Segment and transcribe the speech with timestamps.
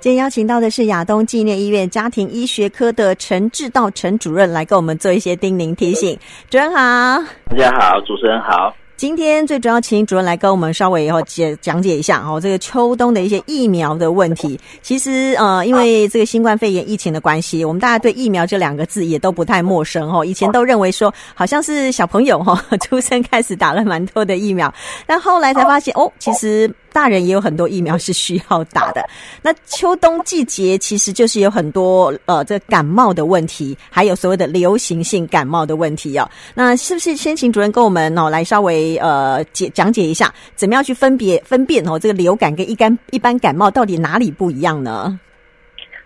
[0.00, 6.18] 今天邀请到的是亚东纪念医院家庭医学科的陈志道陈主任来跟我们做一些叮咛提醒。
[6.48, 8.74] 主任好，大家好，主持人好。
[8.96, 14.58] 今天最主要请主任来跟我们稍微以后解讲解一下哦，这个秋冬的一些疫苗的问题。
[14.80, 20.24] 其实呃，因为这个新冠肺炎疫情的关系，我们大家对疫苗这两个字也都不太陌生哦。
[20.24, 24.72] 以前都认为说好像是小朋友哈出生开始打了蛮多的疫苗，
[25.06, 26.70] 但后来才发现哦，其实。
[26.92, 29.04] 大人也有很多疫苗是需要打的。
[29.42, 36.28] 那秋冬季节其实就是有很多呃，这感冒的问题，还有所谓的流行性感冒的问题哦。
[36.54, 45.18] 那是不是先请主任跟我们哦来稍微呃解讲解一下，怎么样去分别分辨哦这个流感跟一般一般感冒到底哪里不一样呢？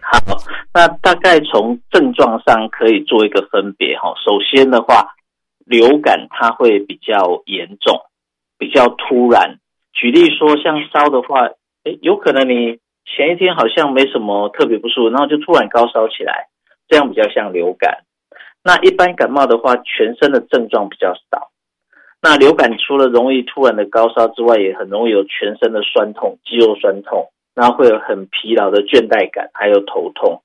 [0.00, 0.18] 好，
[0.72, 4.12] 那大概从症状上可以做一个分别哈。
[4.24, 5.14] 首先的话，
[5.64, 7.98] 流感它会比较严重，
[8.58, 9.58] 比较突然。
[9.94, 11.46] 举例说，像烧的话，
[11.84, 16.48] 诶，有可能你前一天好像没什么特别不舒服，然后就突然高烧起来，
[16.88, 18.04] 这样比较像流感。
[18.62, 21.50] 那一般感冒的话，全身的症状比较少。
[22.22, 30.42] 那流感除了容易突然的高烧之外，也很容易有全身的酸痛、肌肉酸痛，然后会有很疲劳的倦怠感，还有头痛。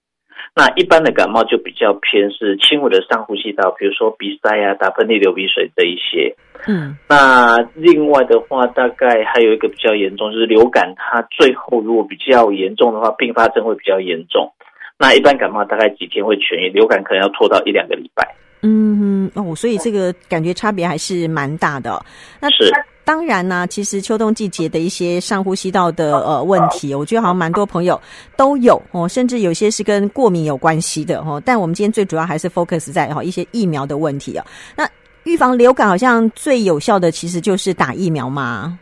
[0.60, 6.36] 那一般的感冒就比较偏是轻微的上呼吸道，比如说鼻塞啊、打喷嚏、流鼻水这一些。
[6.68, 14.52] 嗯，那另外的话，大概还有一个比较严重，就是流感，它最后如果比较严重的话，并发症会比较严重。
[14.98, 18.36] 那一般感冒大概几天会痊愈，流感可能要拖到一两个礼拜。
[18.62, 22.04] 嗯哦，所以这个感觉差别还是蛮大的。
[22.40, 22.72] 那是。
[23.06, 28.00] 当然呢、啊，其实秋冬季节的一些上呼吸道的呃问题，我觉得好像蛮多朋友
[28.38, 31.42] 都有哦，甚至有些是跟过敏有关系的哦。
[31.44, 34.46] 但我们今天最主要还是 focus 在哈一些疫苗的问题啊。
[34.76, 34.88] 那
[35.24, 38.78] 预防流感好像最有效的其实就是打疫苗吗？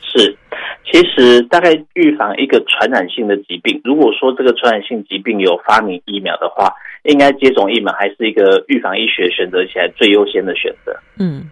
[0.00, 0.34] 是，
[0.90, 6.72] 其实大概预防一个传染性的疾病，如果说这个传染性疾病有发明疫苗的话，
[7.04, 10.96] 应该接种疫苗还是一个预防医学选择起来最优先的选择。
[11.18, 11.50] 嗯。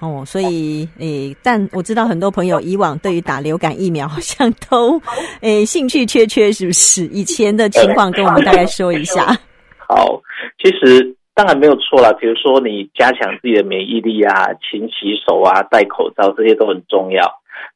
[0.00, 4.96] 哦，所以诶、欸，但我知道很多朋友以往对于打流感疫苗好像都
[5.40, 7.02] 诶、欸、兴趣缺缺，是不是？
[7.06, 9.36] 以前的情况跟我们大概说一下。
[9.76, 10.22] 好，
[10.62, 17.24] 其实当然没有错啦，比如说你加强自己的免疫力啊，勤洗手啊，戴口罩这些都很重要。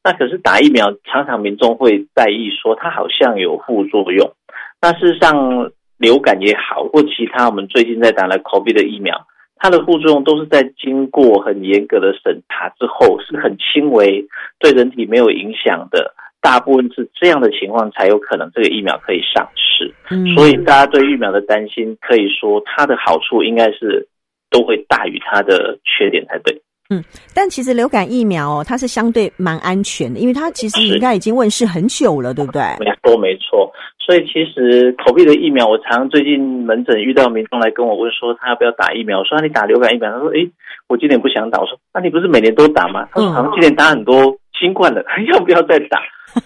[0.03, 4.33] 那可是打疫苗，常常民众会在意说它好像有副作用。
[4.81, 9.27] 那事实上，流感也好，或其他我们最近在打了 COVID 的疫苗。
[9.55, 14.27] 它的副作用都是在经过很严格的审查之后，是很轻微，
[14.59, 16.13] 对人体没有影响的。
[16.41, 19.93] 大部分是这样的情况才有可能这个疫苗可以上市。
[20.09, 24.09] 嗯，所以大家对疫苗的担心，可以说它的好处应该是
[24.49, 26.61] 都会大于它的缺点才对。
[26.93, 32.61] 嗯，但其实流感疫苗哦，它是相对蛮安全的，因为它其实应该已经问世很久了，对不对？
[32.79, 33.71] 没错，没错。
[34.05, 39.19] 所以其实口鼻的疫苗，我常常最近门诊遇到民众来跟我问说，他要不要打疫苗？
[39.19, 40.45] 我说你打流感疫苗，他说哎，
[40.89, 41.59] 我今年不想打。
[41.59, 43.07] 我说那你不是每年都打吗？
[43.13, 46.01] 他说好像今年打很多新冠的， 要不要再打？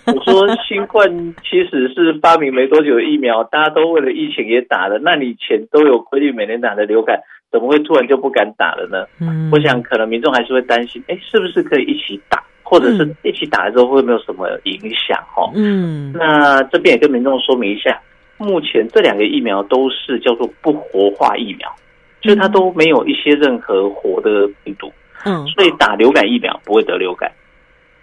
[0.06, 1.09] 我说 新冠
[1.50, 5.00] 其实是发明没多久的疫苗，大家都为了疫情也打了。
[5.00, 7.22] 那你以前都有规律每年打的流感，
[7.52, 9.06] 怎么会突然就不敢打了呢？
[9.19, 12.44] 嗯，我想可能民众还是会担心，哎，是不是可以一起打？
[12.69, 15.50] 或者是一起打了之后会没有什么影响哈？
[15.56, 17.97] 嗯，那这边也跟民众说明一下，
[18.38, 21.74] 目前这两个疫苗都是叫做不活化疫苗，
[22.19, 24.91] 就是它都没有一些任何活的病毒，
[25.24, 27.31] 嗯，所以打流感疫苗不会得流感，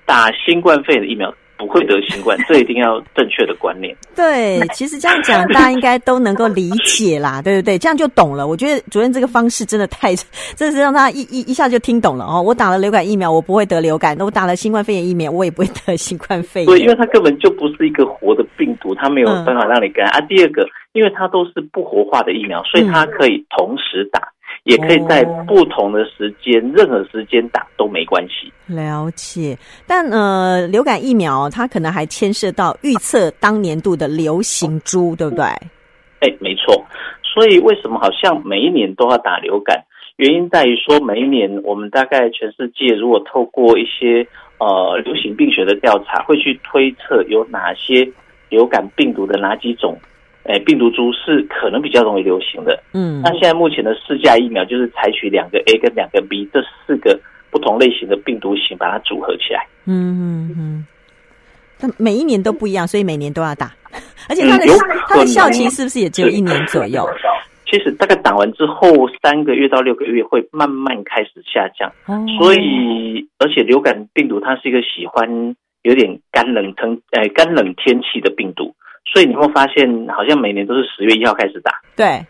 [0.07, 1.35] 打新冠肺炎的疫苗。
[1.65, 3.97] 不会得新冠， 这一定要正确的观念。
[4.15, 7.79] 对，其实这样讲， 大家应该都能够理解啦，对不对？
[7.79, 8.47] 这样就懂了。
[8.47, 10.15] 我觉得主任这个方式真的太，
[10.57, 12.43] 真的是让他一一一下就听懂了哦。
[12.43, 16.67] 我打了流感疫苗，我不会得流感；那我打了新冠肺炎疫苗，我也不会得新冠肺炎。
[16.67, 20.21] 对，因为它根本就不是一个活的病毒，它没有办法让你感染、嗯、啊。
[20.29, 24.34] 第二个，因为它都是不活化的疫苗，所以它可以同时打。
[24.65, 28.53] 也可以在不同的时间，哦、任何时间打都没关系。
[28.67, 35.45] 了解，但呃，流感疫苗它可能还牵涉到预测当年度的流行株，对不对？
[36.21, 36.83] 哎，没错。
[37.23, 39.85] 所以为什么好像每一年都要打流感？
[40.17, 44.27] 原因在于说，每一年我们大概全世界如果透过一些
[44.59, 48.09] 呃流行病学的调查，会去推测有哪些
[48.49, 49.99] 流感病毒的哪几种。
[50.45, 52.83] 哎，病毒株是可能比较容易流行的。
[52.93, 57.19] 嗯，那现在目前的四价疫苗就是采取两个 A 跟两个 B 这四个
[57.51, 59.67] 不同类型的病毒型，把它组合起来。
[59.87, 60.87] 嗯嗯嗯。
[61.79, 63.73] 但每一年都不一样，所以每年都要打。
[64.29, 67.09] 而且它的、嗯、它的效期是不是也只有一年左右？
[67.67, 71.91] 其实大概打完之后三个月到六个月会慢慢开始下降。
[72.07, 72.25] 哦。
[72.39, 78.75] 所以，而且流感病毒它是一个喜欢有点干冷疼，哎，干冷天气的病毒。
[79.13, 81.81] 所以你会发现，好像每年都是十月一号开始打。
[81.95, 82.21] 对，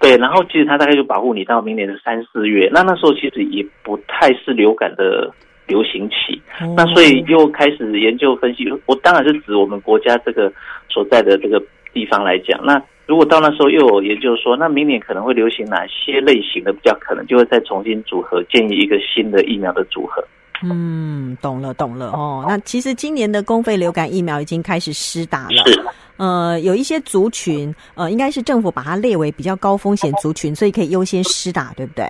[0.00, 2.68] 对，然后其实它大概就保护你到明年的三四月。
[2.72, 5.30] 那那时候其实也不太是流感的
[5.66, 6.40] 流行期。
[6.60, 8.64] 哦、那所以又开始研究分析。
[8.86, 10.52] 我当然是指我们国家这个
[10.88, 11.62] 所在的这个
[11.92, 12.58] 地方来讲。
[12.64, 20.24] 那如果到那时候又有研究说，那明年可能会流行哪些类型的比较可能，就会再重新组合，建议一个新的疫苗的组合。
[20.64, 22.44] 嗯，懂了，懂了哦。
[22.46, 25.62] 那其实今年的公费流感疫苗已经开始施打了。
[25.66, 25.82] 是。
[26.18, 32.06] 呃，有一些族群，呃，应该是政府把它列为比较高风险族群，所以可以优先施打，对不对？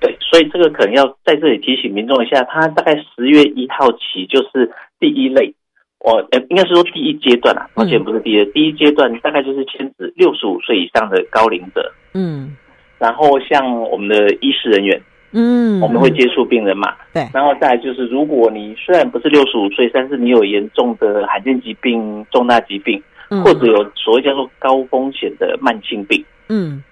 [0.00, 4.70] 对，所以这个可能要在这里提醒民众一下，它大概十月一号起就是
[5.00, 5.54] 第一类，
[6.00, 11.90] 我呃，应该是说第一阶段啊，抱歉，不是第一，嗯、第一阶段大概就是牵指六十五岁以上的高龄者。
[12.12, 12.54] 嗯。
[12.98, 15.00] 然后像我们的医师人员。
[15.32, 16.94] 嗯，我们会接触病人嘛？
[17.12, 26.82] 对，然后再来就是，如果你虽然不是六十五岁，但是你有严重的罕见疾病、重大疾病，嗯、或者有所谓叫做高风险的慢性病，嗯，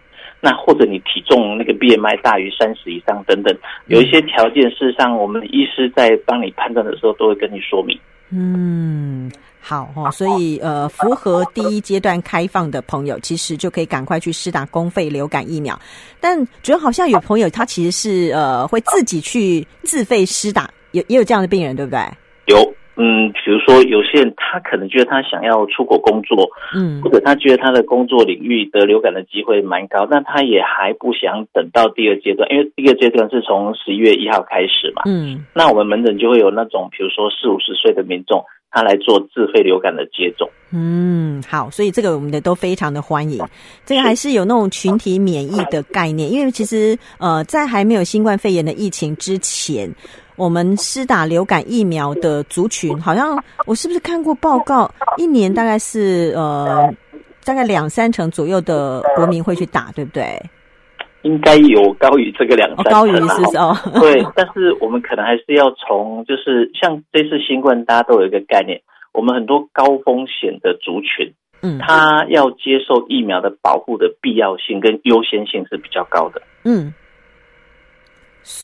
[0.40, 3.56] 那或者你体重那个 BMI 大于三十以上等等，
[3.86, 7.98] 有一些条件，事实上我们医师在帮你判断的时候都会跟你说明。
[8.30, 9.30] 嗯。
[9.60, 15.76] 好哦，所以呃，符合第一阶段开放的朋友，其实就可以赶快去施打公费流感疫苗。
[16.20, 21.98] 但主要好像有朋友他其实是呃会自己去自费施打，有也有这样的病人，对不对？
[22.46, 22.56] 有，
[22.94, 38.44] 嗯，比如说有些人他可能觉得他想要出国工作，嗯，或者他觉得他的工作领域得流感的机会蛮高，但他也还不想等到第二阶段，因为第二阶段是从十一月一号开始嘛，嗯，那我们门诊就会有那种比如说四五十岁的民众。
[38.70, 40.48] 他来做自费流感的接种。
[40.70, 43.42] 嗯，好，所以这个我们的都非常的欢迎。
[43.84, 49.88] 这个还是有那种群体免疫的概念，因为其实呃，在还没有新冠肺炎的疫情之前，
[50.34, 56.92] 我们施打流感疫苗的族群，好像我是不是看过报告，一年大概是呃，
[57.44, 60.42] 大概两三成左右的国民会去打，对不对？
[61.26, 63.76] 应该有高于这个两三成，高于是不是哦？
[64.00, 68.80] 对，但是我们可能还是要从，就是像这次新冠，大家都有一个概念，
[69.12, 76.94] 我们很多高风险的族群，嗯，他要接受疫苗的保护的必要性跟优先性是比较高的，嗯，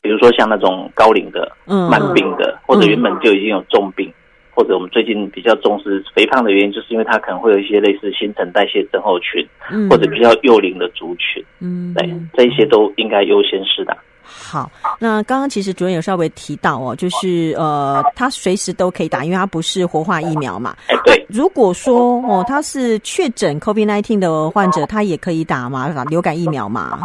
[0.01, 4.09] 比如说像那种高龄的、嗯，慢病的，或者原本就已经有重病。
[4.55, 13.97] 或者我们最近比较重视肥胖的原因，就是因为它可能会有一些类似新陈代谢症候群，嗯、或者比较幼龄的族群，嗯，对，这一些都应该优先施打。
[14.25, 20.75] 好，那刚刚其实主任有稍微提到哦，就是呃，他随时都可以打，因为它不是活化疫苗嘛。
[20.87, 21.25] 哎，对。
[21.29, 25.89] 如果说哦，他是确诊 COVID-19 的患者，他也可以打嘛？
[25.93, 26.99] 打流感疫苗嘛？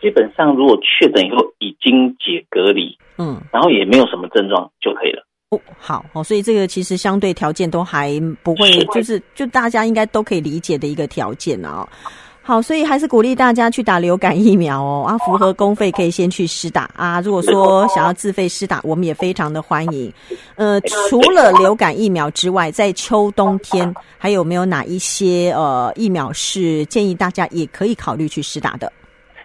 [0.00, 5.24] 基本上，如果确诊以后已经解隔离，嗯，然后也没有什么症状就可以了。
[5.50, 11.84] 哦，好哦，所以这个其实相对条件都还不会，就是就大家应该都可以理解的一个条件哦。
[12.40, 15.04] 好，所以还是鼓励大家去打流感疫苗哦。
[15.08, 17.20] 啊，符合公费可以先去施打啊。
[17.20, 20.12] 如果说想要自费施打，我们也非常的欢迎。
[20.54, 28.92] 呃，除了流感疫苗之外，在秋冬天还有没有哪一些呃疫苗是建议大家也可以考虑去施打的？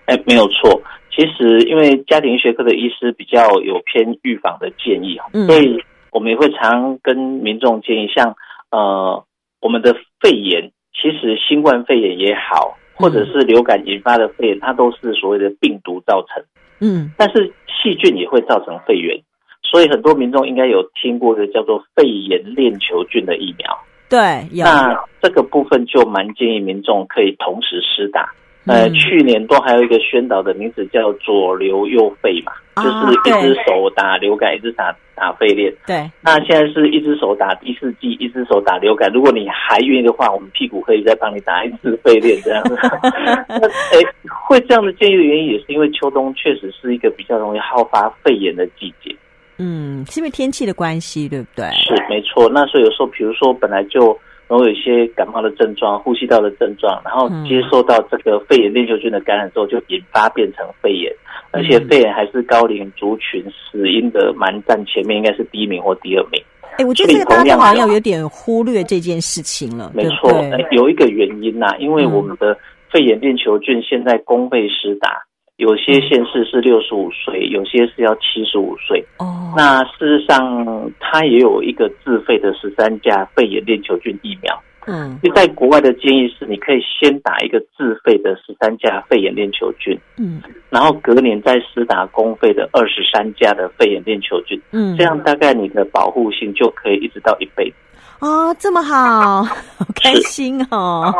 [0.06, 0.80] 哎，没有错。
[1.10, 5.84] 其实因为家庭医学科的医师比较有偏预防的建议，嗯，所以。
[6.15, 8.38] 我们也会常跟民众建议，像
[8.71, 9.21] 呃，
[9.59, 16.42] 我们的肺炎，其实新冠肺炎也好，或者是流感引发的肺炎，它都是所谓的病毒造成。
[16.80, 19.21] 嗯，但是细菌也会造成肺炎，
[19.61, 23.78] 所以很多民众应该有听过的叫做肺炎链球菌的疫苗。
[24.07, 24.63] 对，有。
[24.63, 28.31] 那这个部分就蛮建议民众可以同时施打。
[28.68, 35.72] 呃，去年都还有一个宣导的名字叫左流右肺嘛，啊、就是一只手打流感，一只打打肺炎。
[35.86, 39.12] 对，那现在是一只手打第四季，一只手打流感。
[39.14, 42.76] 如果你还愿意的话，我们屁股可以再帮你打一次肺炎这样子。
[43.48, 44.02] 那哎，
[44.48, 49.16] 会这样的建议的原因也是因为秋冬确实是一个比较容易好发肺炎的季节。
[49.57, 51.66] 嗯，是因为天气的关系，对不对？
[51.72, 52.50] 是没错。
[52.50, 54.18] 那所以有时候，比如说本来就。
[54.47, 61.11] 然后有一些感冒的症状、呼吸道的症状，然后接受到这个肺炎链球菌的感染之后，就引发变成肺炎，
[61.52, 66.42] 而且肺炎还是高龄族群死因的蛮占前面，应该是第一名或第二名。
[66.78, 69.92] 哎，我觉得这个大家好像有点忽略这件事情了。
[69.95, 70.30] 没错，
[70.71, 72.56] 有一个原因呐、啊，因为我们的
[72.92, 75.23] 肺炎链球菌现在公费施打。
[75.57, 79.04] 有些县市是六十五岁，有些是要七十五岁。
[79.19, 84.62] 哦，那事实上，它也有一个自费的十三价肺炎链球菌疫苗。
[84.88, 89.97] 嗯，就在国外的建议是，你可以先打一个自费的十三价肺炎链球菌。
[90.18, 94.62] 嗯，然后隔年再施打公费的二十三价的肺炎链球菌。
[94.71, 97.76] 嗯，这样大概你的保护性就可以一直到一辈子。
[98.19, 99.42] 哦，这么好，
[99.80, 101.12] 好开心哦。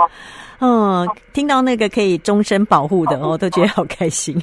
[0.60, 4.36] 嗯，听到那个可以终身保护的哦，都觉得好开心。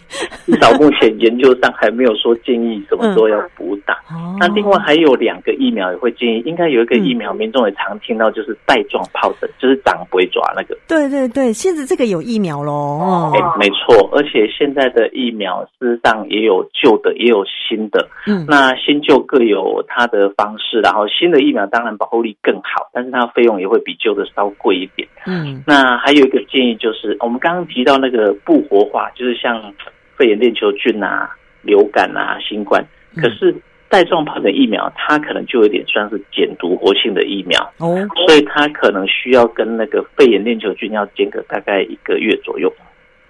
[0.46, 3.98] 至少目前研究上还没有说建议什么时候要补打。
[4.10, 10.76] 嗯、 那另外还有两个疫苗也会建议，应该有一个疫苗，民众也常听到，就是带状疱疹，就是长鬼爪那个。
[10.86, 12.72] 对对对，现在这个有疫苗喽。
[12.72, 18.06] 哦，没错，而且现在的疫苗事实上也有旧的，也有新的。
[18.26, 25.08] 嗯，那新旧各有它的方式，然后新的疫苗当然保护力更好，但是它费用也会比旧的稍贵一点。
[25.26, 26.01] 嗯，那。
[26.04, 29.72] 还有一个建议就是，我们刚刚提到那个不活化，就是像
[30.16, 31.30] 肺炎链球菌啊、
[31.62, 32.84] 流感啊、新冠。
[33.14, 33.54] 可是
[33.88, 37.94] 带状疱疹疫苗，它可能就有点算是减毒活性的疫苗哦，
[38.26, 42.72] 所以它可能需要跟那个肺炎链球菌要间隔大概一个月左右。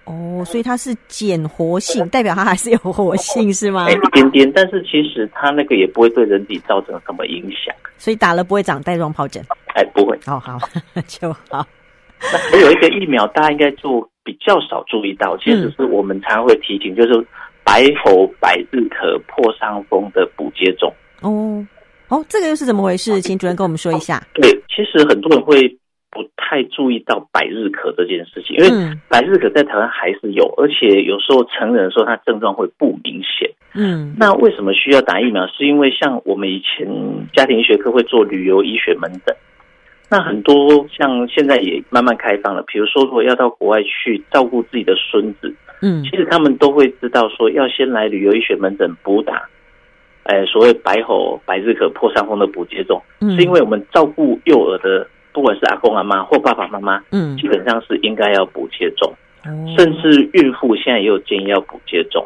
[0.05, 3.85] 哦，所以它是减活性，代表它还是有活性是吗？
[3.87, 9.43] 哎，一点点，但是其实它那个也不会对人体造成什么影响，所以打了不会长带状疱疹。
[9.75, 10.17] 哎，不会。
[10.27, 10.57] 哦，好，
[11.07, 11.65] 就好。
[12.31, 17.25] 那还有一个疫苗，大家应该就比较少注意到，其实是我们常常会提醒，就是
[17.63, 20.93] 白喉百日咳破伤风的补接种。
[21.21, 21.65] 哦
[22.09, 23.19] 哦，这个又是怎么回事？
[23.21, 24.21] 请主任跟我们说一下。
[24.33, 25.67] 对，其实很多人会
[26.11, 33.49] 不太注意到百日咳这件事情，因为百日咳在台湾还是有，而且有时候成人的时候，它症状会不明显。
[33.73, 35.47] 嗯，那为什么需要打疫苗？
[35.47, 36.87] 是因为像我们以前
[37.33, 39.35] 家庭医学科会做旅游医学门诊。
[40.13, 45.51] 那很多像现在也慢慢开放了，比如说如果要到国外去照顾自己的孙子，
[45.81, 49.49] 嗯，其实他们都会知道说要先来旅游医学门诊补打，
[50.25, 59.11] 呃，所谓白喉、百日咳、破伤风的补接种，是因为我们照顾幼儿的，不管是阿公阿妈或爸爸妈妈，嗯，基本上是应该要补接种，
[59.75, 62.23] 甚至孕妇现在也有建议要补接种。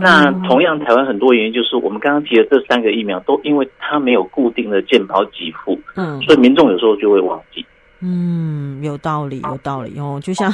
[0.00, 7.64] 那同样，台湾很多原因就是我们刚刚提的这三个疫苗都因为它没有固定的健保给付，嗯，所以民众有时候就会忘记。
[8.04, 10.20] 嗯，有道理，有道理哦。
[10.20, 10.52] 就像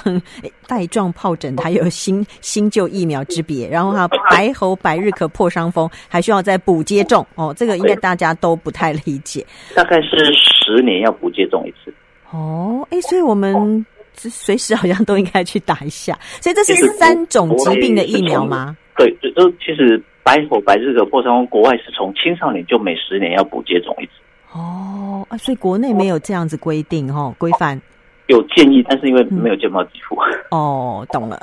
[0.67, 7.55] 带状疱疹，它有新新旧疫苗之别，然后还有白喉、百日咳、破伤风，还需要再补接种哦。
[7.57, 9.45] 这个应该大家都不太理解。
[9.75, 11.93] 大概是十年要补接种一次。
[12.31, 16.19] 哦，哎，所以我们随时好像都应该去打一下。
[16.43, 18.77] 所以这是三种疾病的疫苗吗？
[18.99, 24.13] 对，这都其实白喉、白日的、破伤风，国外是从青少年就每十年要补接种一次。
[24.53, 27.81] 哦，啊，所以国内没有这样子规定哦，规范
[28.27, 30.17] 有建议，但是因为没有健保给付。
[30.17, 30.35] 嗯。
[30.51, 31.41] 哦，懂了。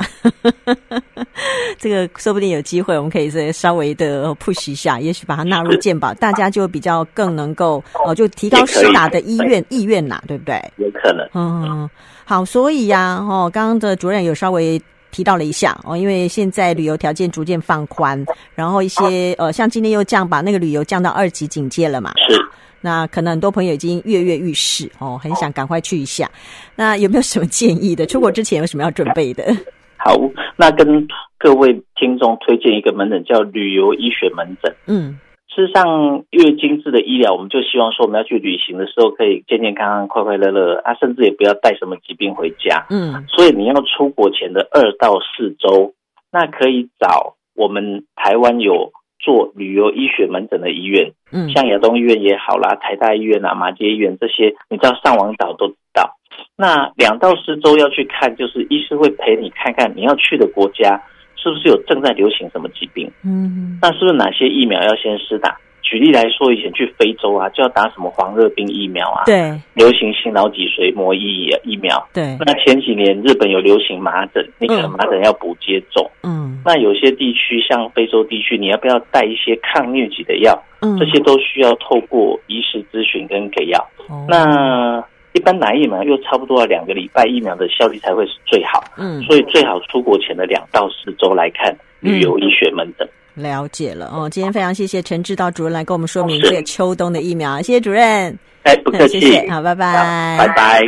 [1.79, 10.61] 这个说不定有机会，我们可以再稍微的 push 一下，也许把它纳入健保，大家就比较更能够哦，就提高施打的意愿意愿呐，对不对？
[10.75, 11.25] 有可能。
[11.33, 11.89] 嗯，
[12.25, 14.81] 好，所以呀，哦，刚刚的主任有稍微。
[15.15, 18.21] 提到了一下哦，因为现在旅游条件逐渐放宽，
[18.53, 22.11] 然后一些呃，像今天又降，把那个旅游降到二级警戒了嘛。
[22.27, 22.37] 是。
[22.81, 26.29] 那可能很多朋友已经跃跃欲试哦，很想赶快去一下。
[26.75, 28.05] 那有没有什么建议的？
[28.05, 29.41] 出国之前有什么要准备的？
[29.95, 30.19] 好，
[30.57, 31.07] 那跟
[31.39, 34.75] 各位听众推荐一个门诊，叫旅游医学门诊。
[34.87, 35.17] 嗯。
[35.55, 42.85] 事实上，越精致的医疗，我们就希望说，我们要去旅行的时候可以健健康康、快快乐乐啊，甚至也不要带什么疾病回家。
[42.89, 45.93] 嗯，所以你要出国前的二到四周，
[46.29, 56.17] 那可以找我们台湾有做旅游医学门诊的医院，嗯，像亚东医院也好啦，台大医院啊、马街医院这些，你知道上网找都知道。
[56.57, 61.01] 那两到四周要去看，就是医师会陪你看看你要去的国家。
[61.35, 63.09] 是不是有正在流行什么疾病？
[63.23, 65.57] 嗯，那是不是哪些疫苗要先施打？
[65.81, 72.35] 举例来说，以前去非洲啊，就要打什么黄热病疫苗啊，对，流行性脑脊髓膜疫疫苗，对。
[72.39, 76.59] 那前几年日本有流行麻疹，你可能麻疹要补接种，嗯。
[76.65, 80.59] 那有些地区像非洲地区，你要不要带一些抗疟疾的药？
[80.81, 83.79] 嗯，这些都需要透过医师咨询跟给药。
[84.09, 85.03] 哦，那。
[85.35, 88.81] 一般打疫苗又差不多要两个礼拜，疫苗的效力才会是最好。
[88.95, 93.05] 嗯，所以最好出国前的两到四周来看旅游医学门诊。
[93.35, 98.37] 嗯，了解了哦，今天非常谢谢陈志道主任来跟我们说明这个秋冬的疫苗，谢谢主任。
[98.63, 100.81] 哎，不客气， 谢谢，好，拜拜，拜拜。